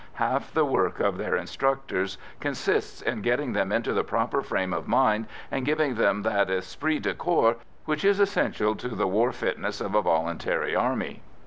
[0.15, 4.87] Half the work of their instructors consists in getting them into the proper frame of
[4.87, 9.79] mind and giving them that esprit de corps which is essential to the war fitness
[9.79, 11.21] of a voluntary army.